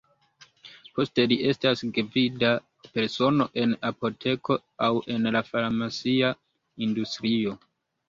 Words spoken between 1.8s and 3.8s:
gvida persono en